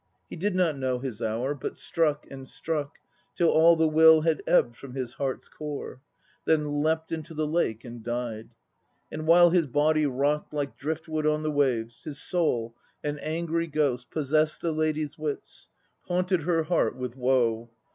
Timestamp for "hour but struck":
1.21-2.25